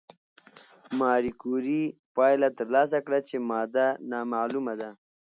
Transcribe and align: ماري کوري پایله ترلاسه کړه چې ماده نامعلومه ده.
ماري 0.99 1.31
کوري 1.41 1.81
پایله 2.15 2.49
ترلاسه 2.59 2.99
کړه 3.05 3.19
چې 3.27 3.35
ماده 3.49 3.87
نامعلومه 4.11 4.73
ده. 4.79 4.89